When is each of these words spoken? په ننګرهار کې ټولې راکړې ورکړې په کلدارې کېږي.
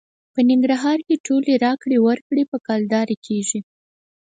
په 0.33 0.39
ننګرهار 0.49 0.99
کې 1.07 1.23
ټولې 1.25 1.53
راکړې 1.65 1.97
ورکړې 2.07 2.43
په 2.51 2.57
کلدارې 2.67 3.17
کېږي. 3.25 3.59